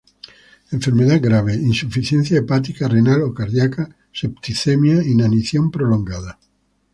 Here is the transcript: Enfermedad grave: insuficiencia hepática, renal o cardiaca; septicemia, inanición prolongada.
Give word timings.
Enfermedad 0.71 1.19
grave: 1.21 1.53
insuficiencia 1.53 2.39
hepática, 2.39 2.87
renal 2.87 3.21
o 3.21 3.35
cardiaca; 3.35 3.95
septicemia, 4.11 5.03
inanición 5.03 5.69
prolongada. 5.69 6.39